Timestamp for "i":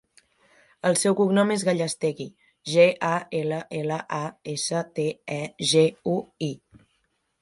6.49-6.53